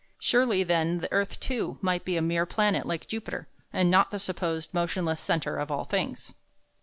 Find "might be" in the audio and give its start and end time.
1.79-2.17